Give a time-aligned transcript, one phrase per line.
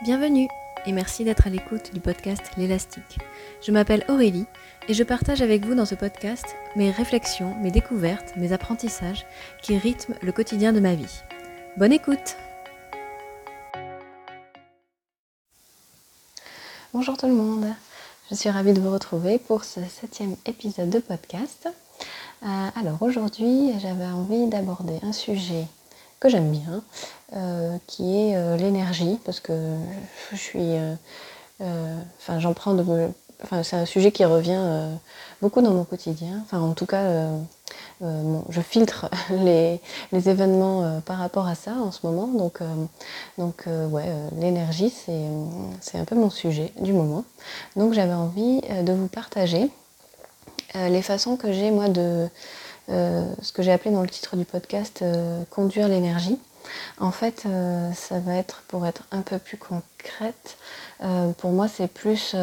[0.00, 0.46] Bienvenue
[0.86, 3.18] et merci d'être à l'écoute du podcast L'élastique.
[3.60, 4.46] Je m'appelle Aurélie
[4.86, 6.44] et je partage avec vous dans ce podcast
[6.76, 9.26] mes réflexions, mes découvertes, mes apprentissages
[9.60, 11.22] qui rythment le quotidien de ma vie.
[11.78, 12.36] Bonne écoute
[16.94, 17.66] Bonjour tout le monde,
[18.30, 21.68] je suis ravie de vous retrouver pour ce septième épisode de podcast.
[22.44, 22.46] Euh,
[22.76, 25.66] alors aujourd'hui j'avais envie d'aborder un sujet
[26.20, 26.84] que j'aime bien,
[27.86, 29.52] qui est euh, l'énergie, parce que
[30.32, 30.58] je suis.
[30.60, 30.94] Euh,
[32.18, 33.08] enfin, j'en prends de.
[33.42, 34.60] Enfin, c'est un sujet qui revient
[35.40, 36.42] beaucoup dans mon quotidien.
[36.44, 37.28] Enfin, en tout cas,
[38.00, 39.80] je filtre les,
[40.12, 42.26] événements par rapport à ça en ce moment.
[42.26, 42.58] Donc,
[43.38, 44.06] donc ouais,
[44.40, 44.92] l'énergie,
[45.80, 47.22] c'est un peu mon sujet du moment.
[47.76, 49.70] Donc, j'avais envie de vous partager
[50.74, 52.28] les façons que j'ai, moi, de
[52.90, 56.38] euh, ce que j'ai appelé dans le titre du podcast euh, conduire l'énergie.
[56.98, 60.56] En fait, euh, ça va être, pour être un peu plus concrète,
[61.38, 62.34] pour moi c'est plus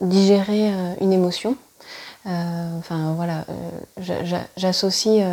[0.00, 1.56] digérer une émotion.
[2.24, 3.44] enfin voilà,
[4.56, 5.26] j'associe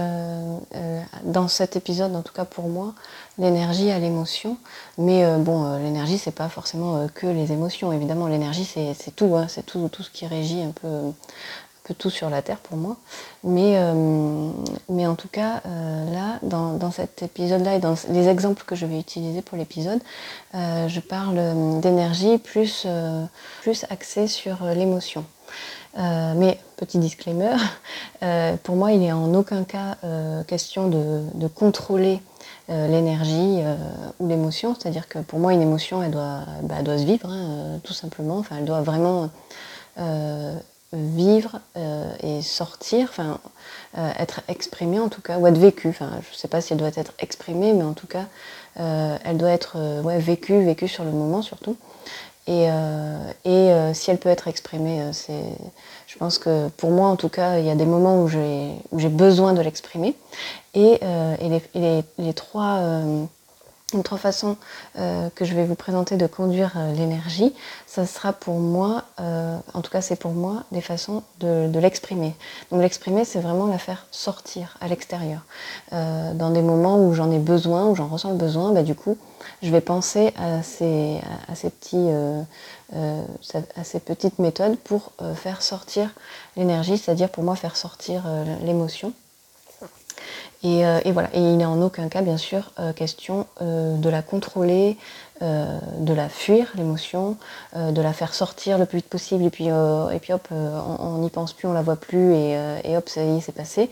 [1.24, 2.94] dans cet épisode, en tout cas pour moi,
[3.38, 4.58] l'énergie à l'émotion.
[4.98, 7.94] Mais bon, l'énergie c'est pas forcément que les émotions.
[7.94, 11.14] Évidemment, l'énergie c'est tout, hein, c'est tout ce qui régit un peu
[11.94, 12.98] tout sur la Terre pour moi.
[13.44, 14.50] Mais, euh,
[14.90, 18.86] mais en tout cas, euh, là, dans, cet épisode-là et dans les exemples que je
[18.86, 20.00] vais utiliser pour l'épisode,
[20.56, 22.88] euh, je parle d'énergie plus,
[23.62, 25.26] plus axée sur l'émotion.
[25.98, 27.56] mais petit disclaimer,
[28.64, 29.98] pour moi, il n'est en aucun cas
[30.48, 32.22] question de, contrôler
[32.68, 33.62] l'énergie
[34.20, 34.76] ou l'émotion.
[34.76, 38.38] C'est-à-dire que pour moi, une émotion, elle doit, bah, doit se vivre, hein, tout simplement.
[38.38, 39.30] Enfin, elle doit vraiment
[40.94, 43.40] vivre euh, et sortir, enfin
[43.98, 45.90] euh, être exprimée en tout cas, ou être vécue.
[45.90, 48.26] Enfin, je ne sais pas si elle doit être exprimée, mais en tout cas,
[48.80, 49.78] euh, elle doit être
[50.18, 51.78] vécue, vécue sur le moment surtout.
[52.48, 52.68] Et,
[53.46, 55.42] et si elle peut être exprimée, c'est,
[56.06, 58.70] je pense que pour moi en tout cas, il y a des moments où j'ai,
[58.92, 60.16] où j'ai besoin de l'exprimer.
[60.76, 63.02] Et, et, les, les, trois
[63.96, 64.58] une autre façon
[65.00, 67.54] euh, que je vais vous présenter de conduire euh, l'énergie,
[67.88, 72.36] ça sera pour moi, euh, en tout cas c'est pour moi, des façons de, l'exprimer.
[72.72, 75.42] Donc l'exprimer, c'est vraiment la faire sortir à l'extérieur.
[75.92, 79.18] dans des moments où j'en ai besoin, où j'en ressens le besoin, bah, du coup,
[79.62, 81.22] je vais penser à ces
[84.00, 86.10] petites méthodes pour faire sortir
[86.56, 88.24] l'énergie, c'est-à-dire pour moi faire sortir
[88.64, 89.14] l'émotion.
[90.66, 91.30] Euh, et, voilà.
[91.34, 94.98] Et il n'est en aucun cas, bien sûr, euh, question euh, de la contrôler,
[95.42, 97.36] de la fuir, l'émotion,
[97.76, 101.30] de la faire sortir le plus vite possible, et puis, et puis hop, on n'y
[101.30, 103.90] pense plus, on la voit plus, et, hop, ça y est, c'est passé.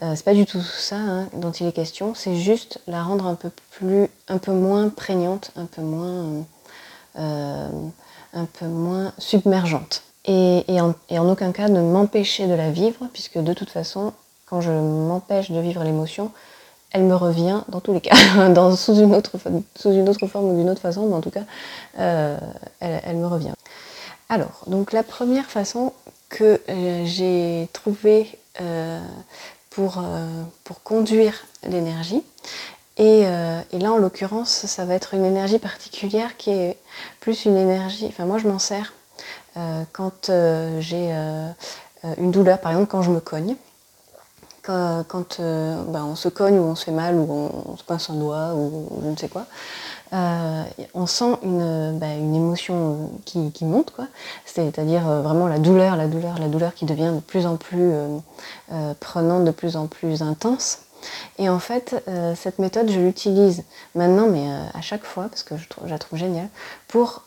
[0.00, 3.34] c'est pas du tout ça hein, dont il est question, c'est juste la rendre un
[3.34, 6.46] peu plus, un peu moins prégnante, un peu moins,
[7.14, 10.02] un peu moins submergente.
[10.24, 14.14] Et, en, et en aucun cas de m'empêcher de la vivre, puisque de toute façon,
[14.46, 16.30] quand je m'empêche de vivre l'émotion,
[16.92, 18.14] elle me revient dans tous les cas,
[18.76, 19.32] sous, une autre,
[19.74, 21.44] sous une autre forme ou d'une autre façon, mais en tout cas,
[21.98, 22.38] euh,
[22.80, 23.52] elle, me revient.
[24.28, 25.92] Alors, donc la première façon
[26.28, 29.00] que euh, j'ai trouvée euh,
[29.70, 30.02] pour,
[30.64, 32.22] pour conduire l'énergie,
[32.98, 36.78] et, là en l'occurrence, ça va être une énergie particulière qui est
[37.20, 38.94] plus une énergie, enfin moi je m'en sers
[39.92, 40.30] quand
[40.80, 41.14] j'ai
[42.16, 43.54] une douleur, par exemple quand je me cogne
[44.66, 48.10] quand, euh, bah, on se cogne ou on se fait mal ou on, se pince
[48.10, 49.46] un doigt ou, je ne sais quoi,
[50.12, 50.62] euh,
[50.94, 54.06] on sent une, bah, émotion qui, monte, quoi.
[54.44, 57.92] C'est-à-dire euh, vraiment la douleur, la douleur, la douleur qui devient de plus en plus
[59.00, 60.80] prenante, de plus en plus intense.
[61.38, 62.02] Et en fait,
[62.34, 66.48] cette méthode, je l'utilise maintenant, mais à chaque fois, parce que je, la trouve géniale,
[66.88, 67.22] pour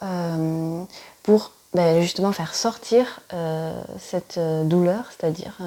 [1.73, 3.21] bah, justement faire sortir
[3.99, 5.57] cette douleur, c'est-à-dire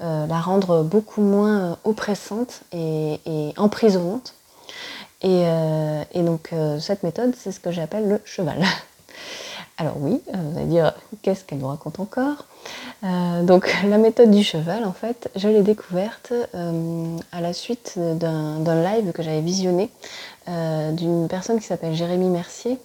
[0.00, 3.20] euh, la rendre beaucoup moins euh, oppressante et,
[3.56, 4.34] emprisonnante.
[5.22, 6.50] Et, euh, donc
[6.80, 8.62] cette méthode, c'est ce que j'appelle le cheval.
[9.78, 12.46] Alors oui, vous allez dire, qu'est-ce qu'elle nous raconte encore?
[13.02, 16.32] Donc la méthode du cheval, en fait, je l'ai découverte
[17.32, 19.90] à la suite d'un live que j'avais visionné
[20.46, 22.78] d'une personne qui s'appelle Jérémy Mercier,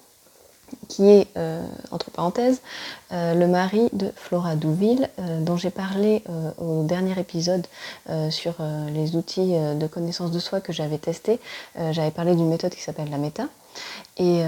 [0.90, 2.62] qui est, euh, entre parenthèses,
[3.12, 6.24] euh, le mari de Flora Douville, euh, dont j'ai parlé
[6.58, 7.66] au dernier épisode
[8.30, 8.56] sur
[8.94, 11.40] les outils de connaissance de soi que j'avais testé.
[11.92, 13.46] j'avais parlé d'une méthode qui s'appelle la méta.
[14.18, 14.44] Et,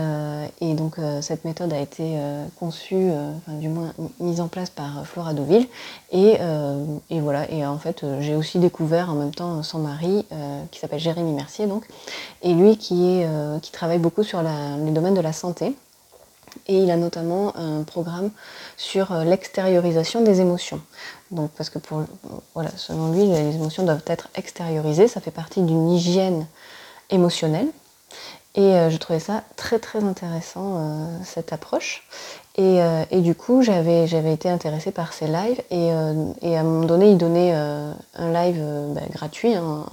[0.76, 2.18] donc cette méthode a été
[2.60, 5.68] conçue, enfin, du moins mise en place par Flora Deauville.
[6.12, 6.38] Et,
[7.20, 10.26] voilà, et en fait j'ai aussi découvert en même temps son mari,
[10.72, 11.86] qui s'appelle Jérémy Mercier donc,
[12.42, 13.24] et lui qui
[13.72, 15.76] travaille beaucoup sur les domaines de la santé.
[16.68, 18.32] Et il a notamment un programme
[18.78, 20.82] sur euh, l'extériorisation des émotions.
[21.32, 21.80] Donc, parce que
[22.54, 25.08] voilà, selon lui, les émotions doivent être extériorisées.
[25.08, 26.46] Ça fait partie d'une hygiène
[27.10, 27.68] émotionnelle.
[28.56, 32.06] Et euh, je trouvais ça très très intéressant, euh, cette approche.
[32.58, 32.82] Et,
[33.22, 35.62] du coup, j'avais, été intéressée par ces lives.
[35.72, 37.96] Et, à un moment donné, il donnait un
[38.34, 39.86] live bah, gratuit, hein,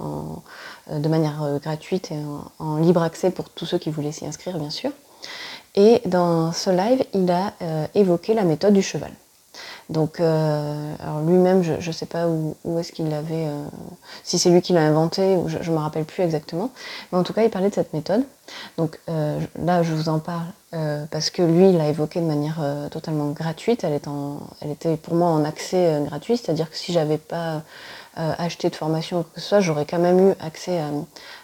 [0.91, 2.17] de manière gratuite et
[2.59, 4.91] en, libre accès pour tous ceux qui voulaient s'y inscrire, bien sûr.
[5.75, 9.11] Et dans ce live, il a euh, évoqué la méthode du cheval.
[9.89, 13.65] Donc, euh, alors lui-même, je ne sais pas où, est-ce qu'il l'avait, euh,
[14.23, 16.69] si c'est lui qui l'a inventé, ou je ne me rappelle plus exactement.
[17.11, 18.23] Mais en tout cas, il parlait de cette méthode.
[18.77, 20.45] Donc là, je vous en parle
[21.11, 22.61] parce que lui, il l'a évoqué de manière
[22.91, 23.83] totalement gratuite.
[23.83, 27.63] Elle, est en, elle était pour moi en accès gratuit, c'est-à-dire que si j'avais pas
[28.15, 30.79] acheté de formation ou que ce soit, j'aurais quand même eu accès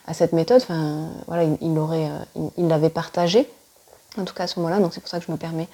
[0.08, 0.62] à, cette méthode.
[0.62, 3.48] Enfin, voilà, il, il, il l'avait partagée
[4.18, 5.68] en tout cas à ce moment-là, donc c'est pour ça que je me permets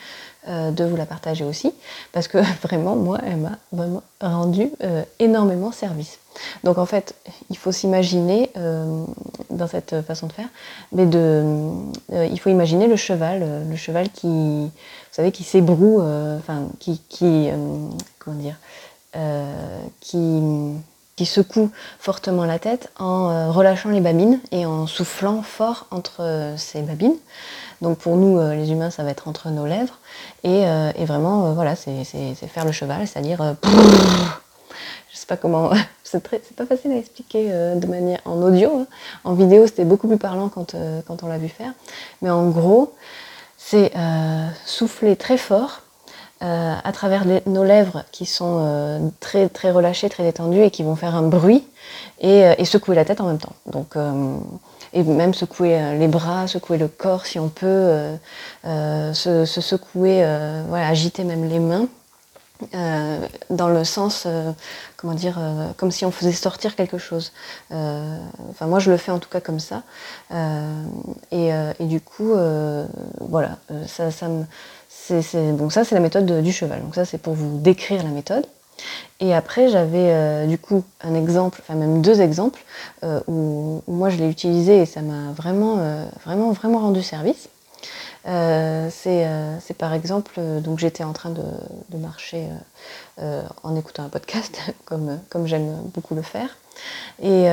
[0.48, 1.74] euh, de vous la partager aussi,
[2.12, 6.20] parce que vraiment, moi, elle m'a vraiment rendu euh, énormément service.
[6.64, 7.16] Donc en fait,
[7.50, 9.06] il faut s'imaginer euh,
[9.50, 10.48] dans cette façon de faire,
[10.92, 11.44] mais de,
[12.12, 14.72] il faut imaginer le cheval, le cheval qui, vous
[15.12, 16.02] savez, qui s'ébroue,
[16.38, 17.50] enfin, qui, qui
[18.20, 18.56] comment dire,
[20.00, 20.78] qui
[21.26, 27.16] secoue fortement la tête en relâchant les babines et en soufflant fort entre ces babines.
[27.82, 29.98] Donc pour nous, euh, les humains, ça va être entre nos lèvres.
[30.44, 32.04] Et, euh, vraiment, euh, voilà, c'est
[32.48, 33.56] faire le cheval, c'est-à-dire...
[33.64, 35.72] je sais pas comment...
[36.04, 38.82] c'est pas facile à expliquer de manière en audio.
[38.82, 38.88] Hein.
[39.24, 40.76] En vidéo, c'était beaucoup plus parlant quand,
[41.08, 41.72] quand on l'a vu faire.
[42.22, 42.94] Mais en gros,
[43.58, 43.94] c'est
[44.66, 45.82] souffler très fort
[46.42, 51.16] à travers nos lèvres qui sont très, très relâchées, très détendues et qui vont faire
[51.16, 51.64] un bruit
[52.20, 53.54] et, et secouer la tête en même temps.
[53.68, 53.96] Donc
[54.94, 58.16] et même secouer euh, les bras, secouer le corps si on peut, euh,
[58.66, 60.24] euh, se, secouer,
[60.68, 61.88] voilà, agiter même les mains.
[63.50, 64.28] dans le sens,
[64.96, 65.40] comment dire,
[65.78, 67.32] comme si on faisait sortir quelque chose.
[67.72, 69.82] enfin, moi, je le fais en tout cas comme ça.
[71.32, 71.50] Et,
[71.80, 72.34] et, du coup,
[73.20, 74.46] voilà, ça, ça me,
[75.04, 76.82] c'est, bon, ça, c'est la méthode du cheval.
[76.82, 78.46] Donc ça, c'est pour vous décrire la méthode.
[79.20, 82.64] Et après, j'avais euh, du coup un exemple, enfin même deux exemples,
[83.04, 87.50] euh, où, moi je l'ai utilisé et ça m'a vraiment, euh, vraiment, vraiment rendu service.
[88.26, 92.48] c'est par exemple, donc j'étais en train de, marcher
[93.64, 96.50] en écoutant un podcast, comme j'aime beaucoup le faire.
[97.22, 97.46] Et,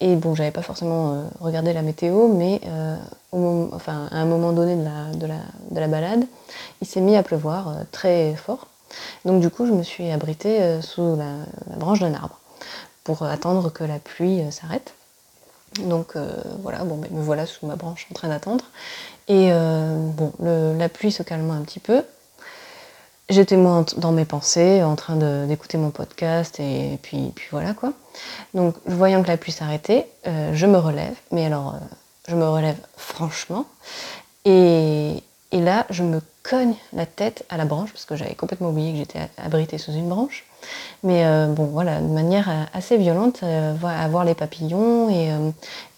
[0.00, 2.60] et bon, j'avais pas forcément regardé la météo, mais
[3.32, 5.40] au enfin, à un moment donné de la, de la,
[5.70, 6.24] de la balade,
[6.80, 8.66] il s'est mis à pleuvoir très fort.
[9.24, 12.38] Donc du coup, je me suis abritée euh, sous la, branche d'un arbre
[13.04, 14.94] pour attendre que la pluie euh, s'arrête.
[15.84, 16.28] Donc euh,
[16.62, 18.64] voilà, bon, me voilà sous ma branche en train d'attendre.
[19.28, 22.02] Et bon, la pluie se calme un petit peu.
[23.30, 25.16] J'étais moi dans mes pensées, en train
[25.46, 27.92] d'écouter mon podcast, et puis, voilà quoi.
[28.54, 31.76] Donc, voyant que la pluie s'arrêtait, je me relève, mais alors,
[32.28, 33.66] je me relève franchement,
[34.44, 38.70] et, et là, je me cogne la tête à la branche, parce que j'avais complètement
[38.70, 40.44] oublié que j'étais abritée sous une branche.
[41.02, 45.30] Mais euh, bon, voilà, de manière euh, assez violente, euh, à avoir les papillons et,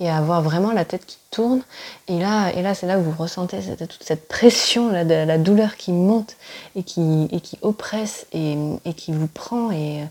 [0.01, 1.63] et, à avoir vraiment la tête qui tourne.
[2.09, 5.93] Et là, et là c'est là où vous ressentez toute cette pression, la douleur qui
[5.93, 6.37] monte
[6.77, 9.71] et qui, et oppresse et, et qui vous prend.
[9.71, 10.05] Et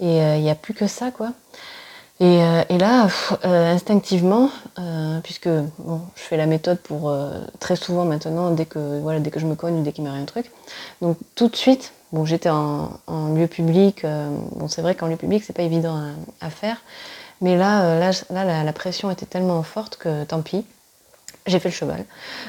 [0.00, 1.30] il n'y a plus que ça, quoi.
[2.20, 3.08] Euh, et, là,
[3.44, 7.12] euh, instinctivement, euh, puisque bon, je fais la méthode pour
[7.58, 10.22] très souvent maintenant, dès que, voilà, dès que je me cogne ou dès qu'il m'arrive
[10.22, 10.50] un truc,
[11.02, 13.00] donc tout de suite, bon, j'étais en,
[13.34, 14.06] lieu public,
[14.52, 16.00] bon, c'est vrai qu'en lieu public, c'est pas évident
[16.40, 16.82] à, faire,
[17.40, 20.64] mais là, là, là la, pression était tellement forte que tant pis,
[21.46, 22.04] j'ai fait le cheval.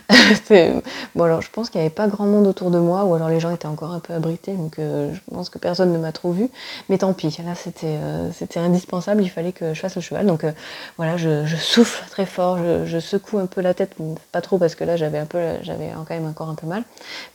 [1.15, 3.27] bon alors je pense qu'il n'y avait pas grand monde autour de moi, ou alors
[3.27, 6.13] les gens étaient encore un peu abrités, donc euh, je pense que personne ne m'a
[6.13, 6.49] trop vu.
[6.87, 10.25] Mais tant pis, là c'était euh, c'était indispensable, il fallait que je fasse le cheval.
[10.25, 10.53] Donc euh,
[10.95, 13.95] voilà, je, souffle très fort, je, secoue un peu la tête,
[14.31, 16.83] pas trop parce que là j'avais un peu j'avais quand même encore un peu mal.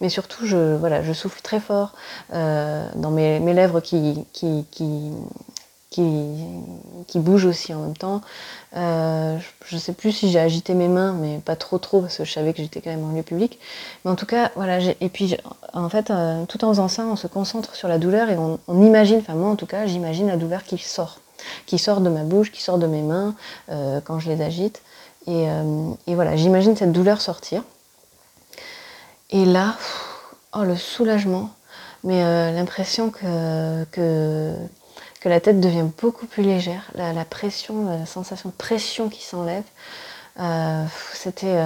[0.01, 1.95] Mais surtout je voilà, je souffle très fort
[2.33, 5.13] dans mes, mes lèvres qui, qui, qui
[5.91, 6.05] qui,
[7.09, 8.23] qui bouge aussi en même temps.
[8.77, 12.17] Euh, je ne sais plus si j'ai agité mes mains, mais pas trop trop parce
[12.17, 13.59] que je savais que j'étais quand même en lieu public.
[14.05, 14.79] Mais en tout cas, voilà.
[15.01, 15.37] Et puis,
[15.73, 18.59] en fait, euh, tout en faisant ça, on se concentre sur la douleur et on,
[18.69, 21.19] imagine, enfin moi en tout cas, j'imagine la douleur qui sort,
[21.67, 23.35] qui sort de ma bouche, qui sort de mes mains
[23.71, 24.83] euh, quand je les agite.
[25.27, 25.47] Et,
[26.07, 27.63] et voilà, j'imagine cette douleur sortir.
[29.29, 29.77] Et là,
[30.57, 31.51] oh, le soulagement,
[32.05, 34.55] mais l'impression que, que,
[35.21, 39.65] que, la tête devient beaucoup plus légère, la, pression, la sensation de pression qui s'enlève.
[41.15, 41.59] c'était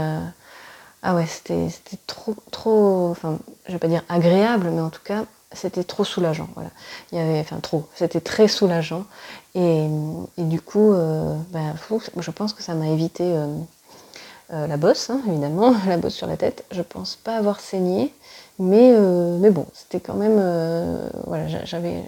[1.07, 1.69] ah ouais, c'était
[2.07, 6.49] trop, trop, enfin, je vais pas dire agréable, mais en tout cas, c'était trop soulageant.
[6.55, 6.71] Voilà.
[7.13, 9.05] Il y avait, enfin, trop, c'était très soulageant.
[9.55, 9.87] Et,
[10.39, 11.75] du coup, euh, ben,
[12.19, 13.47] je pense que ça m'a évité euh,
[14.55, 16.65] euh, la bosse, hein, évidemment, la bosse sur la tête.
[16.71, 18.15] Je pense pas avoir saigné,
[18.59, 18.99] mais,
[19.41, 20.41] mais bon, c'était quand même,
[21.27, 22.03] voilà, j'avais,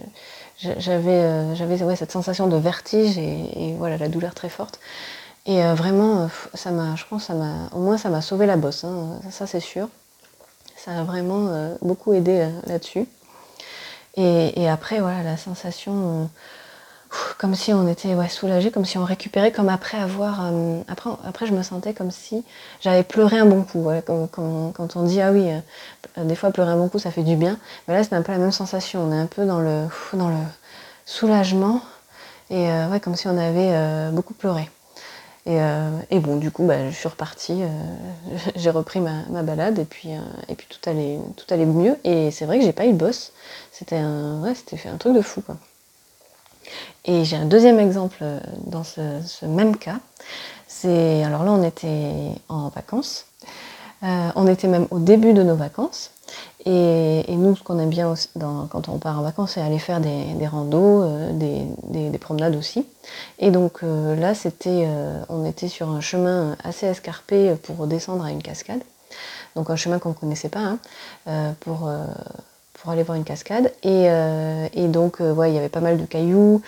[0.57, 4.79] j'avais, j'avais cette sensation de vertige et, et, voilà, la douleur très forte.
[5.47, 8.45] Et euh, vraiment, euh, ça m'a, je pense, ça m'a, au moins ça m'a sauvé
[8.45, 9.87] la bosse, hein, ça c'est sûr.
[10.75, 13.07] Ça a vraiment euh, beaucoup aidé là-dessus.
[14.17, 16.27] Et, après, voilà, la sensation,
[17.37, 20.51] comme si on était soulagé, comme si on récupérait, comme après avoir,
[20.87, 22.43] après, après je me sentais comme si
[22.81, 23.89] j'avais pleuré un bon coup.
[24.05, 25.49] quand on dit ah oui,
[26.17, 27.57] des fois pleurer un bon coup ça fait du bien,
[27.87, 29.03] mais là c'est un peu la même sensation.
[29.07, 30.43] On est un peu dans le, dans le
[31.05, 31.81] soulagement
[32.49, 34.69] et ouais, comme si on avait beaucoup pleuré.
[35.47, 39.85] Euh, et, bon, du coup, bah, je suis repartie, euh, j'ai repris ma, balade et
[39.85, 40.19] puis, euh,
[40.49, 41.97] et puis tout, allait, tout allait mieux.
[42.03, 43.31] Et c'est vrai que j'ai pas eu de boss.
[43.71, 44.53] C'était un, ouais,
[44.85, 45.41] un truc de fou.
[45.41, 45.57] Quoi.
[47.05, 48.23] Et j'ai un deuxième exemple
[48.65, 49.99] dans ce, même cas.
[50.67, 53.25] C'est, alors là, on était en vacances.
[54.01, 56.11] on était même au début de nos vacances.
[56.65, 58.13] Et, nous, ce qu'on aime bien
[58.69, 62.85] quand on part en vacances, c'est aller faire des, randos, euh, des, promenades aussi.
[63.39, 68.25] Et donc euh, là, c'était, euh, on était sur un chemin assez escarpé pour descendre
[68.25, 68.81] à une cascade.
[69.55, 70.75] Donc un chemin qu'on ne connaissait pas
[71.25, 71.89] hein, pour,
[72.81, 73.73] pour aller voir une cascade.
[73.83, 74.07] Et,
[74.87, 76.61] donc, ouais, il y avait pas mal de cailloux.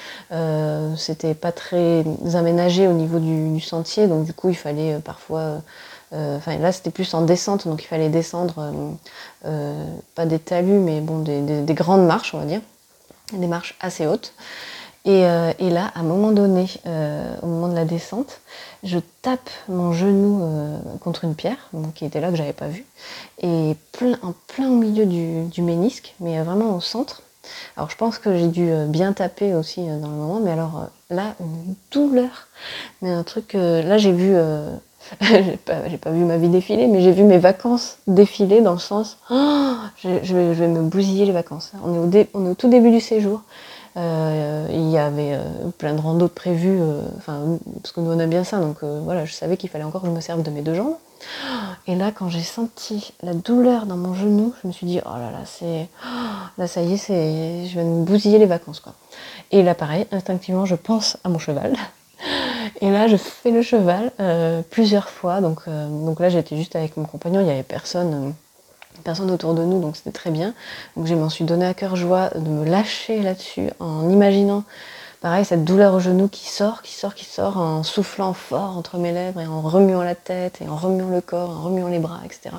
[0.97, 4.07] c'était pas très aménagé au niveau du, sentier.
[4.07, 5.61] Donc du coup, il fallait parfois
[6.11, 8.91] euh, enfin là c'était plus en descente, donc il fallait descendre, euh,
[9.45, 9.85] euh,
[10.15, 12.61] pas des talus, mais bon, des, grandes marches, on va dire,
[13.33, 14.33] des marches assez hautes.
[15.09, 16.67] Et, là, à un moment donné,
[17.41, 18.41] au moment de la descente,
[18.83, 20.43] je tape mon genou
[20.99, 22.85] contre une pierre, qui était là que j'avais pas vu,
[23.41, 27.23] et plein, en plein au milieu du, ménisque, mais vraiment au centre.
[27.75, 31.33] Alors je pense que j'ai dû bien taper aussi dans le moment, mais alors là,
[31.39, 32.47] une douleur,
[33.01, 34.35] mais un truc, là j'ai vu
[35.21, 38.79] j'ai pas, pas, vu ma vie défiler, mais j'ai vu mes vacances défiler dans le
[38.79, 39.73] sens oh,
[40.03, 41.71] je, vais, me bousiller les vacances.
[41.83, 43.41] On est au tout début du séjour.
[43.97, 48.19] Euh, il y avait euh, plein de randos prévus, euh, enfin, parce que nous on
[48.19, 50.51] aime bien ça, donc voilà, je savais qu'il fallait encore que je me serve de
[50.51, 50.95] mes deux jambes.
[51.87, 55.17] Et là, quand j'ai senti la douleur dans mon genou, je me suis dit, oh
[55.17, 55.89] là là, c'est.
[56.57, 57.67] là, ça y est, c'est...
[57.67, 58.93] je vais me bousiller les vacances, quoi.
[59.51, 61.75] Et là, pareil, instinctivement, je pense à mon cheval.
[62.81, 64.11] Et là, je fais le cheval
[64.69, 65.41] plusieurs fois.
[65.41, 68.33] Donc, donc là, j'étais juste avec mon compagnon, il n'y avait personne,
[69.03, 70.53] personne autour de nous, donc c'était très bien.
[70.95, 74.63] Donc je m'en suis donné à cœur joie de me lâcher là-dessus en imaginant,
[75.21, 78.97] pareil, cette douleur au genou qui sort, qui sort, qui sort, en soufflant fort entre
[78.97, 81.99] mes lèvres et en remuant la tête et en remuant le corps, en remuant les
[81.99, 82.55] bras, etc.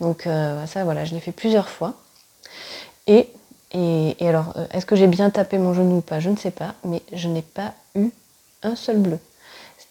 [0.00, 0.28] Donc
[0.66, 1.94] ça, voilà, je l'ai fait plusieurs fois.
[3.06, 3.28] Et,
[3.72, 6.20] et, et alors, est-ce que j'ai bien tapé mon genou ou pas?
[6.20, 8.10] Je ne sais pas, mais je n'ai pas eu
[8.62, 9.18] un seul bleu.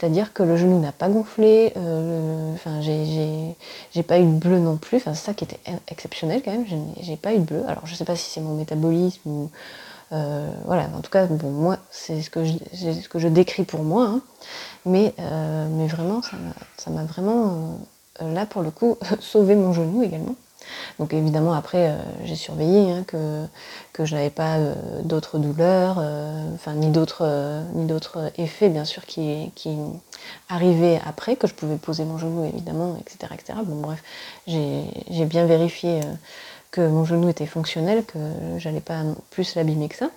[0.02, 2.56] C'est-à-dire que le genou n'a pas gonflé, euh,
[3.94, 6.66] j'ai pas eu de bleu non plus, enfin, c'est ça qui était exceptionnel quand même,
[7.02, 7.64] j'ai pas eu de bleu.
[7.68, 9.52] Alors je sais pas si c'est mon métabolisme ou.
[10.12, 13.64] Euh, voilà, en tout cas, bon, moi, c'est ce, que je, ce que je décris
[13.64, 14.22] pour moi, hein.
[14.88, 17.78] mais, euh, mais vraiment, ça m'a vraiment,
[18.20, 20.36] là pour le coup, sauvé mon genou également.
[21.00, 23.46] Donc évidemment après euh, j'ai surveillé hein, que,
[23.94, 29.78] que je n'avais pas euh, d'autres douleurs, euh, ni d'autres effets bien sûr qui, qui
[30.50, 33.34] arrivaient après, que je pouvais poser mon genou évidemment, etc.
[33.34, 33.60] etc.
[33.66, 34.04] Bon bref,
[34.48, 36.02] j'ai bien vérifié
[36.72, 38.20] que mon genou était fonctionnel, que
[38.58, 40.10] j'allais pas plus l'abîmer que ça.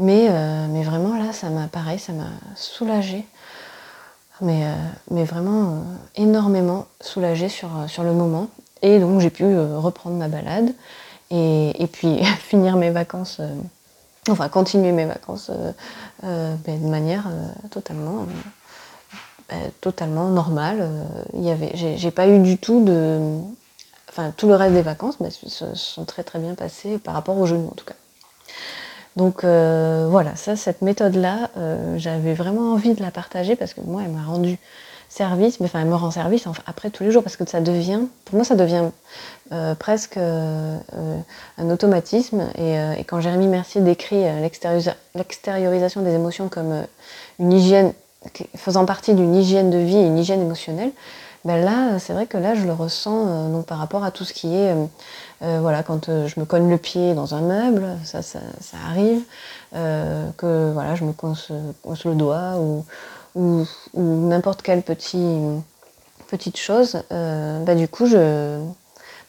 [0.00, 0.28] Mais,
[0.68, 3.24] mais vraiment là ça m'a pareil, ça m'a soulagé.
[4.40, 4.62] Mais,
[5.10, 5.82] mais vraiment
[6.14, 8.48] énormément soulagé sur, sur le moment.
[8.82, 10.72] Et donc j'ai pu euh, reprendre ma balade
[11.30, 13.54] et, puis finir mes vacances, euh,
[14.30, 15.50] enfin continuer mes vacances
[16.24, 17.28] euh, ben, de manière
[17.70, 18.26] totalement,
[19.48, 20.88] ben, totalement normale.
[21.34, 23.20] Il y avait, j'ai pas eu du tout de,
[24.08, 27.46] enfin tout le reste des vacances, se sont très très bien passées par rapport au
[27.46, 27.94] genou en tout cas.
[29.16, 31.50] Donc voilà, ça, cette méthode-là,
[31.96, 34.58] j'avais vraiment envie de la partager parce que moi, elle m'a rendu
[35.18, 38.02] service, mais enfin, elle me rend service après tous les jours parce que ça devient,
[38.24, 38.84] pour moi, ça devient
[39.52, 40.78] euh, presque euh,
[41.58, 42.48] un automatisme.
[42.56, 44.48] Et, quand Jérémy Mercier décrit euh,
[45.14, 46.84] l'extériorisation des émotions comme
[47.40, 47.92] une hygiène
[48.56, 50.92] faisant partie d'une hygiène de vie et une hygiène émotionnelle,
[51.44, 54.54] ben là, c'est vrai que là, je le ressens par rapport à tout ce qui
[54.56, 54.74] est,
[55.40, 58.40] voilà, quand je me cogne le pied dans un meuble, ça, ça,
[58.90, 59.22] arrive,
[59.72, 61.52] que voilà, je me coince,
[62.04, 62.84] le doigt ou,
[63.34, 65.38] ou, n'importe quelle petit,
[66.28, 68.60] petite chose, bah, du coup, je,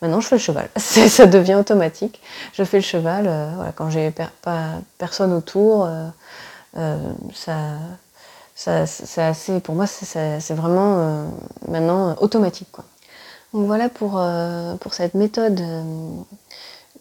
[0.01, 0.69] Maintenant, je fais le cheval.
[0.77, 2.21] ça devient automatique.
[2.53, 3.25] Je fais le cheval.
[3.27, 6.07] Euh, quand j'ai pas personne autour, euh,
[6.77, 6.97] euh,
[8.55, 9.59] c'est assez.
[9.59, 11.29] Pour moi, c'est vraiment
[11.67, 12.69] maintenant automatique.
[12.71, 12.85] Quoi.
[13.53, 14.21] Donc voilà pour
[14.91, 15.61] cette méthode,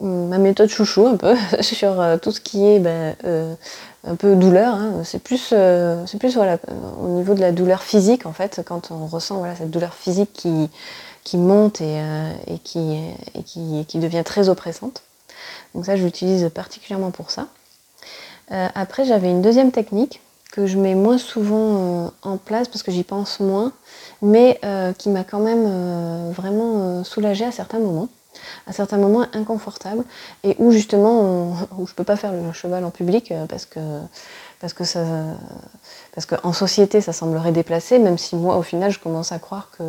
[0.00, 3.16] ma méthode chouchou un peu sur tout ce qui est ben,
[4.04, 4.74] un peu douleur.
[4.74, 5.02] Hein.
[5.04, 5.54] C'est plus,
[6.06, 6.58] c'est plus voilà,
[7.02, 10.30] au niveau de la douleur physique en fait, quand on ressent voilà, cette douleur physique
[10.32, 10.70] qui
[11.28, 12.32] qui monte et, euh,
[12.64, 12.98] qui,
[13.44, 15.02] qui, devient très oppressante.
[15.74, 17.48] Donc ça, je l'utilise particulièrement pour ça.
[18.50, 22.82] Euh, après, j'avais une deuxième technique que je mets moins souvent euh, en place parce
[22.82, 23.72] que j'y pense moins,
[24.22, 24.58] mais
[24.96, 28.08] qui m'a quand même vraiment soulagée à certains moments,
[28.66, 30.04] à certains moments inconfortables,
[30.44, 33.80] et où justement, où je peux pas faire le cheval en public parce que
[34.60, 35.04] parce que ça,
[36.18, 39.70] parce qu'en société ça semblerait déplacé, même si moi au final je commence à croire
[39.70, 39.84] que,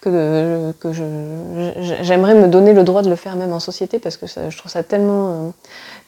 [0.00, 4.26] que, que j'aimerais me donner le droit de le faire même en société parce que
[4.28, 5.52] je trouve ça tellement,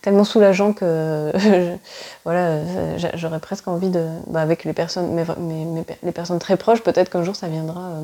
[0.03, 1.33] tellement soulageant que
[2.25, 2.61] voilà,
[3.15, 5.21] j'aurais presque envie de, bah, avec les personnes,
[6.05, 8.03] les personnes très proches, peut-être qu'un jour ça viendra euh,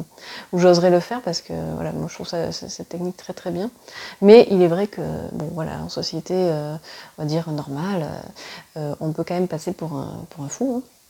[0.53, 3.53] où j'oserai le faire parce que voilà, moi je trouve ça, cette technique très très
[3.53, 3.71] bien.
[4.21, 5.01] Mais il est vrai que
[5.31, 6.75] bon voilà, en société, euh,
[7.19, 8.09] on va dire normale,
[8.77, 10.83] euh, on peut quand même passer pour un, pour un fou.
[10.83, 11.02] Hein.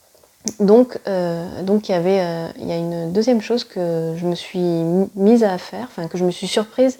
[0.58, 0.98] Donc,
[1.62, 4.82] donc il y avait, il y a une deuxième chose que je me suis
[5.14, 6.98] mise à faire, enfin que je me suis surprise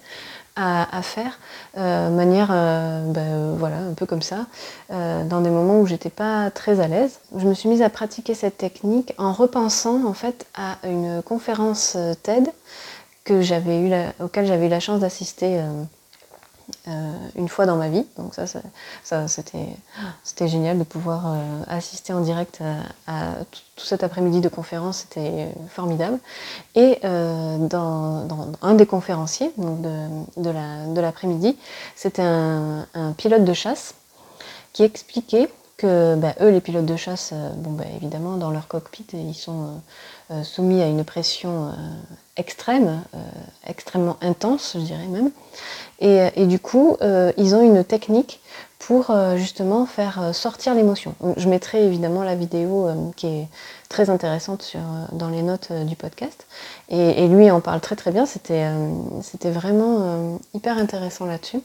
[0.55, 1.39] à, faire,
[1.77, 4.45] euh, manière, euh, ben, voilà, un peu comme ça,
[4.91, 7.19] euh, dans des moments où j'étais pas très à l'aise.
[7.35, 11.97] Je me suis mise à pratiquer cette technique en repensant en fait à une conférence
[12.21, 12.49] TED
[13.23, 15.83] que j'avais eu auquel j'avais eu la chance d'assister euh,
[17.35, 18.05] une fois dans ma vie.
[18.17, 18.45] Donc ça,
[19.03, 22.61] ça, c'était génial de pouvoir euh, assister en direct
[23.07, 23.35] à,
[23.75, 26.19] tout cet après-midi de conférence, c'était formidable.
[26.75, 28.27] Et euh, dans,
[28.61, 31.57] un des conférenciers donc de, l'après-midi,
[31.95, 32.85] c'était un,
[33.17, 33.95] pilote de chasse
[34.73, 39.05] qui expliquait que bah, eux, les pilotes de chasse, bon, bah, évidemment, dans leur cockpit,
[39.13, 39.81] ils sont
[40.43, 41.71] soumis à une pression
[42.37, 43.03] extrême,
[43.67, 45.31] extrêmement intense, je dirais même.
[46.01, 48.41] Euh, et, du coup, euh, ils ont une technique
[48.79, 51.15] pour euh, justement faire sortir l'émotion.
[51.37, 53.47] Je mettrai évidemment la vidéo qui est
[53.87, 54.75] très intéressante
[55.13, 56.45] dans les notes du podcast.
[56.89, 58.25] Et, lui en parle très très bien.
[58.25, 61.61] C'était vraiment hyper intéressant là-dessus.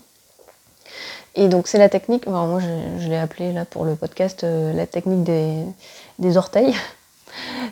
[1.35, 2.61] Et donc c'est la technique, moi
[2.99, 6.75] je, l'ai appelé là pour le podcast la technique des, orteils.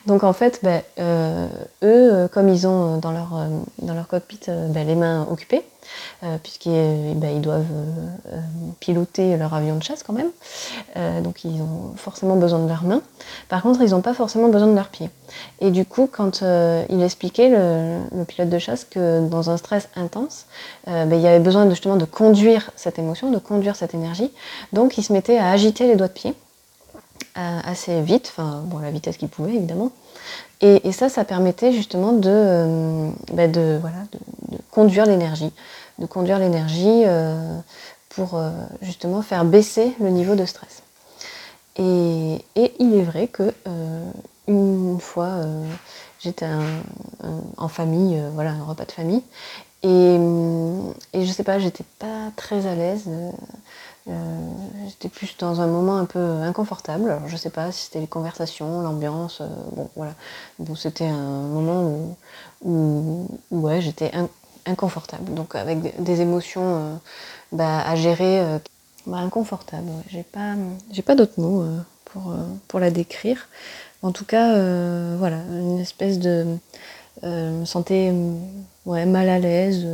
[0.07, 0.83] Donc en fait, ben,
[1.83, 3.47] eux, comme ils ont dans leur,
[3.81, 5.65] dans leur cockpit ben, les mains occupées,
[6.23, 8.41] euh, puisqu'ils ben, doivent euh, euh,
[8.81, 10.31] piloter leur avion de chasse quand même.
[11.23, 13.03] donc ils ont forcément besoin de leurs mains.
[13.49, 15.11] Par contre, ils n'ont pas forcément besoin de leurs pieds.
[15.61, 20.47] Et du coup, quand il expliquait, le, pilote de chasse, que dans un stress intense,
[20.87, 24.31] il y avait besoin justement de conduire cette émotion, de conduire cette énergie.
[24.73, 26.35] Donc il se mettait à agiter les doigts de pied
[27.35, 29.91] assez vite, enfin bon la vitesse qu'il pouvait évidemment.
[30.63, 35.53] Et, ça, ça permettait justement de, ben, de, voilà, de conduire l'énergie,
[35.99, 37.59] de conduire l'énergie euh,
[38.09, 38.51] pour euh,
[38.81, 40.83] justement faire baisser le niveau de stress.
[41.77, 44.11] Et, il est vrai que euh,
[44.49, 45.41] une fois
[46.21, 46.47] j'étais
[47.59, 49.23] en famille, voilà, un repas de famille,
[49.83, 50.17] et,
[51.13, 53.09] et je sais pas, j'étais pas très à l'aise.
[54.87, 57.11] J'étais plus dans un moment un peu inconfortable.
[57.11, 59.43] Alors, je sais pas si c'était les conversations, l'ambiance.
[59.73, 60.15] bon, voilà.
[60.59, 62.17] Bon, c'était un moment où,
[62.63, 64.13] où, ouais, j'étais
[64.67, 65.33] inconfortable.
[65.35, 66.95] Donc avec des émotions euh,
[67.53, 68.59] bah, à gérer euh,
[69.07, 69.89] bah, inconfortable.
[70.11, 70.55] J'ai pas,
[70.91, 72.35] j'ai pas d'autres mots euh, pour,
[72.69, 73.49] pour la décrire.
[74.03, 74.53] En tout cas,
[75.17, 76.47] voilà, une espèce de
[77.23, 78.13] me sentais
[78.85, 79.87] ouais, mal à l'aise,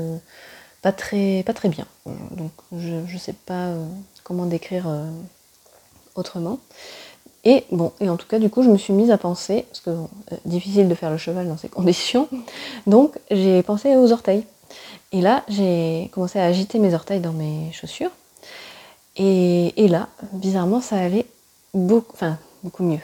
[0.83, 1.87] pas très, pas très bien.
[2.07, 3.75] Donc je, je sais pas
[4.25, 4.87] comment décrire
[6.15, 6.59] autrement.
[7.45, 9.81] Et bon, et en tout cas, du coup, je me suis mise à penser, parce
[9.81, 9.91] que
[10.45, 12.29] difficile de faire le cheval dans ces conditions,
[12.87, 14.45] donc j'ai pensé aux orteils.
[15.11, 18.11] Et là, j'ai commencé à agiter mes orteils dans mes chaussures.
[19.17, 21.27] Et, là, bizarrement, ça allait
[21.75, 23.01] beaucoup, enfin, beaucoup mieux.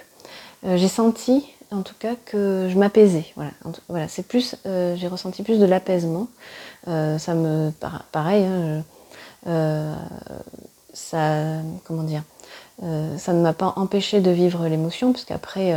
[0.64, 3.26] Euh, j'ai senti, en tout cas, que je m'apaisais.
[3.36, 3.50] Voilà,
[3.88, 6.28] voilà c'est plus, euh, j'ai ressenti plus de l'apaisement.
[6.88, 7.72] Euh, ça me,
[8.12, 8.82] pareil, hein,
[10.92, 12.22] ça, comment dire,
[12.80, 15.74] ça ne m'a pas empêché de vivre l'émotion, parce qu'après,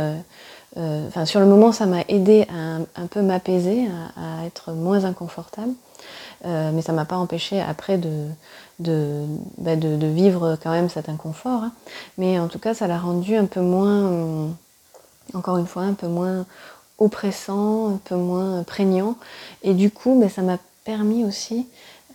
[0.76, 5.72] enfin, sur le moment, ça m'a aidé à un, peu m'apaiser, à, être moins inconfortable.
[6.44, 8.26] mais ça m'a pas empêché après de,
[8.78, 9.24] de,
[9.58, 11.64] bah, de, vivre quand même cet inconfort.
[11.64, 11.72] Hein.
[12.18, 14.48] Mais en tout cas, ça l'a rendu un peu moins,
[15.34, 16.46] encore une fois, un peu moins
[16.98, 19.16] oppressant, un peu moins prégnant.
[19.62, 21.66] Et du coup, bah, ça m'a permis aussi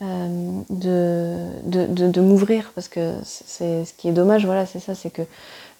[0.04, 5.10] euh, de, de, m'ouvrir parce que c'est ce qui est dommage voilà c'est ça c'est
[5.10, 5.24] que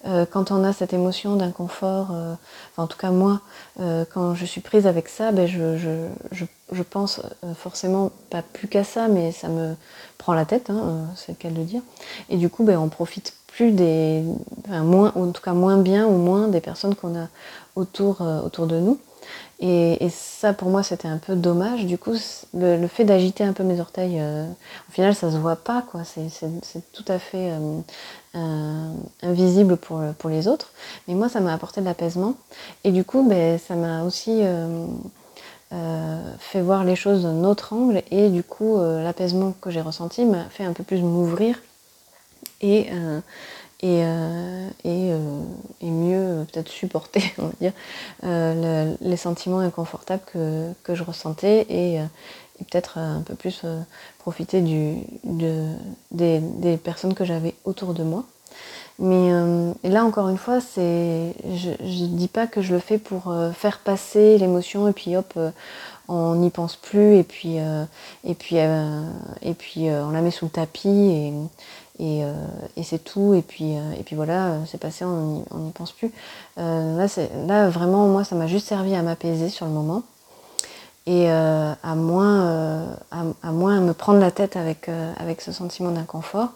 [0.06, 2.34] euh, quand on a cette émotion d'inconfort euh,
[2.72, 3.40] enfin, en tout cas moi
[4.12, 7.22] quand je suis prise avec ça ben je, je, je, pense
[7.54, 9.76] forcément pas plus qu'à ça mais ça me
[10.16, 11.82] prend la tête hein, c'est le cas de le dire.
[12.28, 14.24] Et du coup ben on profite plus des
[14.66, 17.28] enfin, moins en tout cas moins bien ou moins des personnes qu'on a
[17.76, 18.98] autour autour de nous
[19.60, 21.84] et, ça, pour moi, c'était un peu dommage.
[21.84, 22.14] Du coup,
[22.54, 24.46] le, fait d'agiter un peu mes orteils, euh,
[24.88, 26.02] au final, ça se voit pas, quoi.
[26.04, 27.50] C'est tout à fait
[28.36, 28.92] euh,
[29.22, 30.70] invisible pour, pour les autres.
[31.08, 32.34] Mais moi, ça m'a apporté de l'apaisement.
[32.84, 34.86] Et du coup, ben, ça m'a aussi euh,
[36.38, 38.02] fait voir les choses d'un autre angle.
[38.12, 41.56] Et du coup, l'apaisement que j'ai ressenti m'a fait un peu plus m'ouvrir.
[42.60, 42.90] Et
[43.80, 45.42] et, euh, euh,
[45.80, 47.72] et, mieux peut-être supporter, on va dire,
[48.24, 52.00] euh, les sentiments inconfortables que, que je ressentais et,
[52.70, 53.64] peut-être un peu plus
[54.18, 55.64] profiter du, de,
[56.10, 58.24] des, des, personnes que j'avais autour de moi.
[58.98, 59.30] Mais
[59.84, 64.38] là, encore une fois, je ne dis pas que je le fais pour faire passer
[64.38, 65.38] l'émotion et puis hop,
[66.08, 67.58] on n'y pense plus et puis,
[68.24, 71.32] et puis, et puis on la met sous le tapis et,
[72.00, 72.32] euh,
[72.76, 73.34] et, c'est tout.
[73.34, 76.12] Et puis, euh, et puis voilà, euh, c'est passé, on n'y pense plus.
[76.56, 77.06] là,
[77.46, 80.02] là, vraiment, moi, ça m'a juste servi à m'apaiser sur le moment
[81.06, 86.50] et à, moins, à, moins me prendre la tête avec, avec ce sentiment d'inconfort.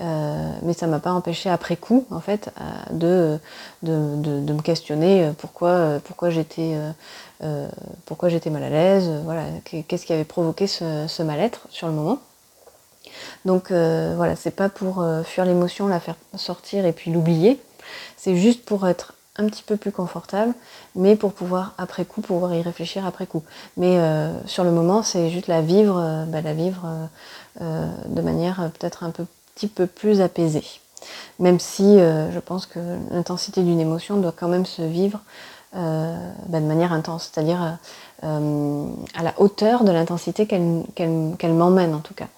[0.00, 2.50] mais ça m'a pas empêché après coup, en fait,
[2.90, 3.38] de,
[3.84, 6.76] de, me questionner pourquoi, pourquoi j'étais
[8.04, 12.18] pourquoi j'étais mal à l'aise, voilà, qu'est-ce qui avait provoqué ce mal-être sur le moment.
[13.44, 17.60] Donc euh, voilà, c'est pas pour euh, fuir l'émotion, la faire sortir et puis l'oublier.
[18.16, 20.52] C'est juste pour être un petit peu plus confortable,
[20.94, 23.42] mais pour pouvoir après coup, pouvoir y réfléchir après coup.
[23.76, 27.08] Mais euh, sur le moment, c'est juste la vivre, bah, la vivre
[27.60, 30.64] de manière peut-être un petit peu plus apaisée.
[31.38, 32.78] Même si je pense que
[33.10, 35.20] l'intensité d'une émotion doit quand même se vivre
[35.72, 37.78] bah, de manière intense, c'est-à-dire
[38.22, 42.28] à la hauteur de l'intensité qu'elle m'emmène en tout cas.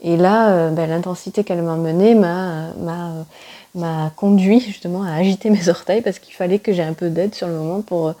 [0.00, 6.02] Et là, euh, ben, l'intensité qu'elle m'a menée m'a conduit justement à agiter mes orteils
[6.02, 8.14] parce qu'il fallait que j'ai un peu d'aide sur le moment pour,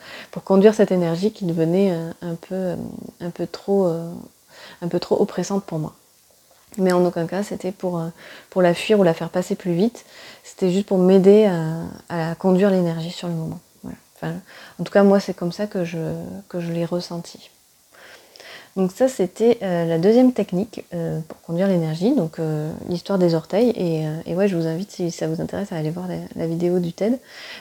[0.44, 2.76] conduire cette énergie qui devenait euh, un peu,
[3.20, 4.10] un peu, trop, euh,
[4.80, 5.94] un peu trop oppressante pour moi.
[6.78, 8.02] Mais en aucun cas, c'était pour,
[8.56, 10.06] la fuir ou la faire passer plus vite.
[10.42, 11.50] C'était juste pour m'aider
[12.08, 13.60] à, conduire l'énergie sur le moment.
[14.22, 15.98] En tout cas, moi, c'est comme ça que je,
[16.48, 17.50] que je l'ai ressenti.
[18.74, 23.34] Donc ça, c'était euh, la deuxième technique euh, pour conduire l'énergie, donc euh, l'histoire des
[23.34, 23.70] orteils.
[23.76, 26.06] Et, ouais, je vous invite, si ça vous intéresse, à aller voir
[26.36, 27.18] la, vidéo du TED,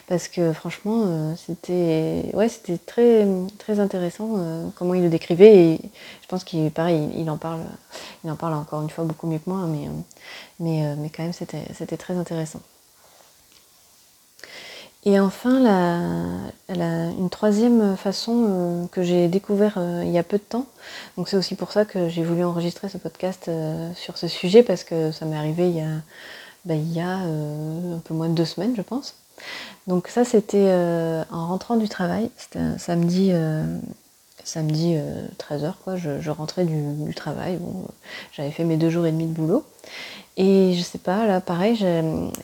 [0.08, 2.48] parce que franchement, c'était ouais,
[2.86, 5.56] très, très intéressant comment il le décrivait.
[5.56, 5.80] Et
[6.22, 7.62] je pense qu'il pareil, il, en parle,
[8.24, 9.90] il en parle encore une fois beaucoup mieux que moi, mais,
[10.60, 12.62] mais, mais quand même, c'était très intéressant.
[15.04, 20.44] Et enfin, une troisième façon euh, que j'ai découvert euh, il y a peu de
[20.44, 20.68] temps,
[21.18, 24.62] donc c'est aussi pour ça que j'ai voulu enregistrer ce podcast euh, sur ce sujet,
[24.62, 25.88] parce que ça m'est arrivé il y a,
[26.66, 29.16] ben, un peu moins de deux semaines, je pense.
[29.88, 30.72] Donc ça, c'était
[31.32, 33.32] en rentrant du travail, c'était un samedi,
[34.44, 34.96] samedi
[35.40, 35.96] 13h, quoi.
[35.96, 37.88] Je, rentrais du, travail, bon,
[38.34, 39.66] j'avais fait mes deux jours et demi de boulot,
[40.38, 41.84] et je sais pas, là, pareil,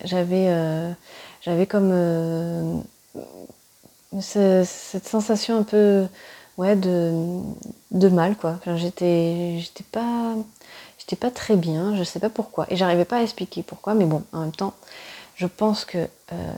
[0.04, 0.50] j'avais
[1.47, 2.73] j'avais comme euh,
[4.19, 6.05] cette sensation un peu
[6.57, 8.60] ouais, de, mal quoi.
[8.75, 10.33] j'étais j'étais pas
[10.99, 14.03] j'étais pas très bien, je sais pas pourquoi et j'arrivais pas à expliquer pourquoi mais
[14.03, 14.73] bon, en même temps,
[15.36, 15.99] je pense que
[16.33, 16.53] euh,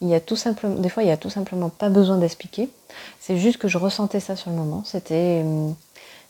[0.00, 2.70] il y a tout simplement des fois il y a tout simplement pas besoin d'expliquer.
[3.20, 5.44] C'est juste que je ressentais ça sur le moment, c'était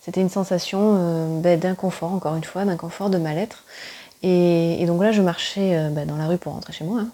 [0.01, 3.63] c'était une sensation euh, ben, d'inconfort encore une fois, d'inconfort, de mal-être.
[4.23, 7.01] Et, donc là, je marchais ben, dans la rue pour rentrer chez moi.
[7.01, 7.09] Hein.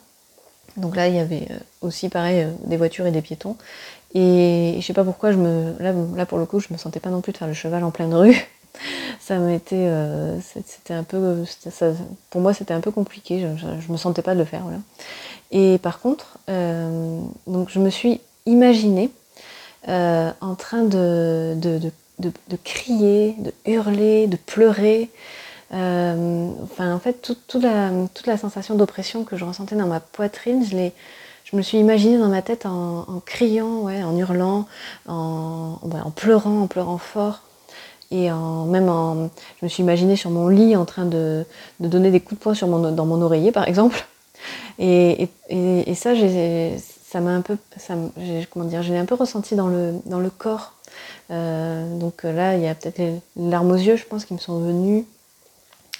[0.77, 3.57] Donc là, il y avait euh, aussi pareil euh, des voitures et des piétons.
[4.15, 7.11] Et je sais pas pourquoi, je me, là, pour le coup, je me sentais pas
[7.11, 8.37] non plus de faire le cheval en pleine rue.
[9.21, 11.45] ça m'était, euh, c'était un peu,
[12.31, 13.41] pour moi, c'était un peu compliqué.
[13.41, 14.63] Je, je, me sentais pas de le faire.
[14.63, 14.79] Voilà.
[15.51, 19.11] Et par contre, je me suis imaginée
[19.87, 21.57] en train de,
[22.65, 25.11] crier, de hurler, de pleurer.
[25.73, 30.01] Euh, enfin, en fait, toute, la, toute la sensation d'oppression que je ressentais dans ma
[30.01, 30.93] poitrine, je l'ai,
[31.45, 34.67] je me suis imaginée dans ma tête en, criant, ouais, en hurlant,
[35.09, 37.41] en, en, pleurant, en pleurant fort.
[38.13, 41.45] Et en, même en, je me suis imaginée sur mon lit en train de,
[41.81, 44.07] de donner des coups de poing sur mon, dans mon oreiller, par exemple.
[44.79, 46.13] Et, et, et ça,
[47.09, 47.95] ça m'a un peu, ça,
[48.51, 50.75] comment dire, j'ai un peu ressenti dans le, dans le corps.
[51.31, 54.39] Euh, donc là, il y a peut-être les larmes aux yeux, je pense, qui me
[54.39, 55.05] sont venues.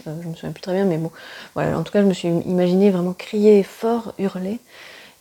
[0.07, 1.11] Euh, je me souviens plus très bien, mais bon,
[1.55, 1.79] voilà.
[1.79, 4.59] En tout cas, je me suis imaginée vraiment crier fort, hurler.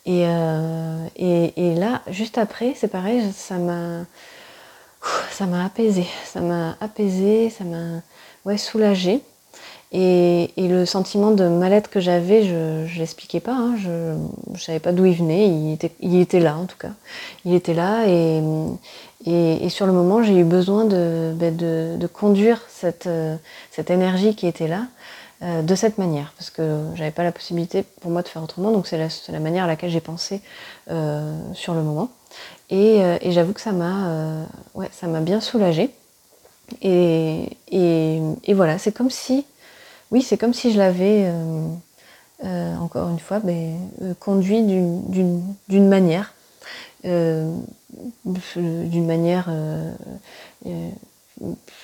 [0.05, 4.05] Et, euh, et, là, juste après, c'est pareil, ça m'a,
[5.31, 8.01] ça m'a apaisé, ça m'a apaisé, ça m'a,
[8.45, 9.21] ouais, soulagé.
[9.91, 14.15] Et, et, le sentiment de mal-être que j'avais, je l'expliquais pas, hein, je
[14.51, 16.91] ne savais pas d'où il venait, il était, il était là en tout cas.
[17.45, 18.41] Il était là et,
[19.25, 23.09] et, et sur le moment, j'ai eu besoin de, ben de, de conduire cette,
[23.71, 24.87] cette, énergie qui était là
[25.41, 28.71] euh, de cette manière, parce que j'avais pas la possibilité pour moi de faire autrement,
[28.71, 30.41] donc c'est la, la, manière à laquelle j'ai pensé
[30.89, 32.09] euh, sur le moment.
[32.69, 34.89] Et, euh, et j'avoue que ça m'a euh, ouais,
[35.21, 35.91] bien soulagée.
[36.81, 39.45] Et, et, voilà, c'est comme si,
[40.11, 41.31] oui, c'est comme si je l'avais,
[42.43, 43.77] euh, encore une fois, ben,
[44.19, 46.33] conduit d'une manière
[47.03, 49.93] d'une manière euh,
[50.67, 50.89] euh,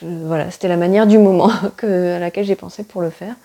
[0.01, 1.49] voilà, c'était la manière du moment
[1.83, 3.35] à laquelle j'ai pensé pour le faire.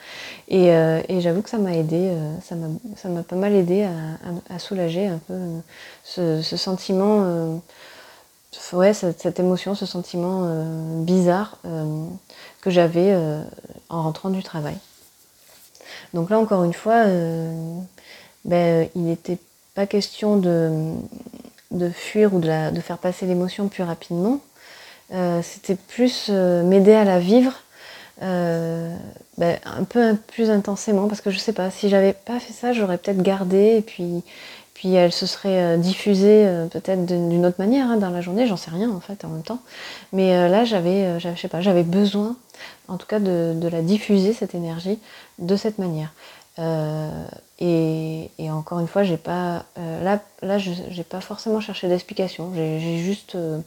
[0.48, 3.88] Et, euh, j'avoue que ça m'a aidé, ça m'a pas mal aidé
[4.48, 5.34] à, soulager un peu
[6.04, 7.60] ce, sentiment,
[8.72, 10.48] ouais, cette, émotion, ce sentiment
[11.02, 11.58] bizarre
[12.60, 13.14] que j'avais
[13.88, 14.76] en rentrant du travail.
[16.14, 17.04] Donc là, encore une fois,
[18.44, 19.38] ben, il n'était
[19.76, 20.94] pas question de,
[21.70, 24.40] de fuir ou de, la, de faire passer l'émotion plus rapidement.
[25.12, 27.52] Euh, C'était plus euh, m'aider à la vivre
[28.22, 28.96] euh,
[29.36, 32.72] ben, un peu plus intensément parce que je sais pas, si j'avais pas fait ça,
[32.72, 34.22] j'aurais peut-être gardé et puis,
[34.72, 38.70] puis elle se serait diffusée peut-être d'une autre manière hein, dans la journée, j'en sais
[38.70, 39.60] rien en fait en même temps.
[40.14, 42.36] Mais là, j'avais, je sais pas, j'avais besoin
[42.88, 44.98] en tout cas de, de, la diffuser cette énergie
[45.38, 46.12] de cette manière.
[46.58, 47.26] Euh,
[47.58, 52.52] et, et, encore une fois, j'ai pas euh, là, là, j'ai pas forcément cherché d'explication.
[52.54, 53.60] J'ai juste, euh,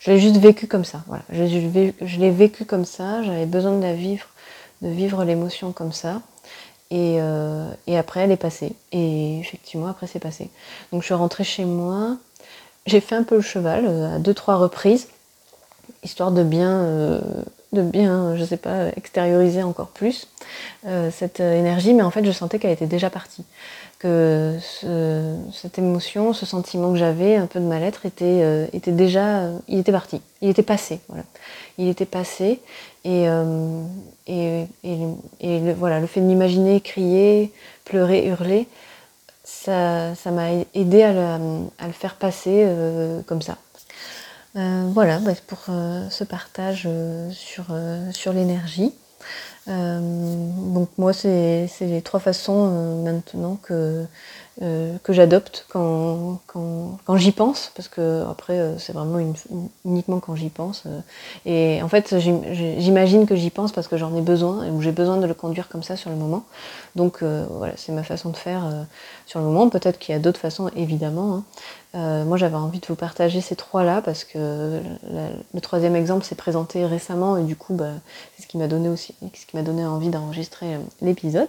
[0.00, 1.02] je l'ai juste vécu comme ça.
[1.06, 3.22] Voilà, je, l'ai vécu comme ça.
[3.22, 4.26] J'avais besoin de la vivre,
[4.82, 6.22] de vivre l'émotion comme ça.
[6.90, 8.74] Et, euh, et, après, elle est passée.
[8.92, 10.50] Et effectivement, après, c'est passé.
[10.92, 12.16] Donc, je suis rentrée chez moi.
[12.86, 15.08] J'ai fait un peu le cheval à deux, trois reprises,
[16.04, 17.20] histoire de bien
[17.72, 20.28] de bien, je sais pas, extérioriser encore plus
[20.86, 23.44] euh, cette énergie, mais en fait je sentais qu'elle était déjà partie.
[23.98, 28.92] Que ce, cette émotion, ce sentiment que j'avais, un peu de mal-être, était, euh, était
[28.92, 31.24] déjà, euh, il était parti, il était passé, voilà.
[31.78, 32.60] Il était passé,
[33.04, 33.26] et,
[34.28, 34.66] le,
[35.72, 37.52] voilà, le fait de m'imaginer crier,
[37.84, 38.66] pleurer, hurler,
[39.44, 42.66] ça m'a aidé à le, faire passer
[43.26, 43.58] comme ça.
[44.56, 47.66] Euh, voilà, bah, pour euh, ce partage euh, sur,
[48.12, 48.92] sur l'énergie.
[49.66, 54.06] Donc moi, c'est les trois façons maintenant que,
[54.58, 59.34] que j'adopte quand, quand, quand j'y pense, parce que après, c'est vraiment une,
[59.84, 60.84] uniquement quand j'y pense.
[61.44, 65.18] et en fait, j'imagine que j'y pense parce que j'en ai besoin, ou j'ai besoin
[65.18, 66.44] de le conduire comme ça sur le moment.
[66.94, 68.64] Donc voilà, c'est ma façon de faire
[69.26, 69.68] sur le moment.
[69.68, 71.34] Peut-être qu'il y a d'autres façons, évidemment.
[71.34, 71.44] Hein.
[71.96, 74.80] Euh, moi, j'avais envie de vous partager ces trois-là parce que
[75.54, 77.92] le troisième exemple s'est présenté récemment et du coup, bah,
[78.36, 81.48] c'est ce qui m'a donné aussi, ce qui m'a donné envie d'enregistrer euh, l'épisode.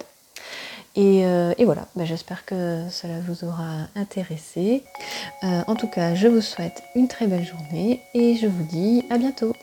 [0.95, 4.83] Et, euh, et, voilà, bah, j'espère que cela vous aura intéressé.
[5.43, 9.03] Euh, en tout cas, je vous souhaite une très belle journée et je vous dis
[9.09, 9.53] à bientôt.